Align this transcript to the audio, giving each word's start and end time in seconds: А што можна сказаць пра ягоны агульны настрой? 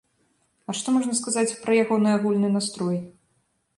А 0.71 0.75
што 0.79 0.87
можна 0.95 1.13
сказаць 1.21 1.57
пра 1.65 1.77
ягоны 1.83 2.09
агульны 2.17 2.49
настрой? 2.59 2.97